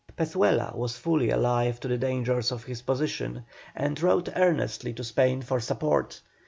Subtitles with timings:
[0.17, 5.43] Pezuela was fully alive to the dangers of his position, and wrote earnestly to Spain
[5.43, 6.23] for support.